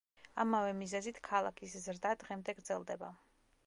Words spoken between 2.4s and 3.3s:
გრძელდება.